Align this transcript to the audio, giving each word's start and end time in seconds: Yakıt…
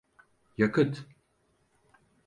Yakıt… 0.57 1.05